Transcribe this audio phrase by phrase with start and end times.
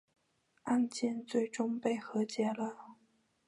[0.63, 2.95] 案件最终被和解了。